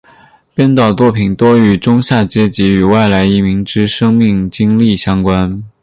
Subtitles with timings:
[0.55, 5.63] 编导作品多与中下阶层及外来移民之生命经历相关。